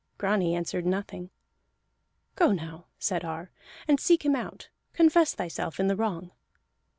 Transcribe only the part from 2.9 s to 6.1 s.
said Ar, "and seek him out. Confess thyself in the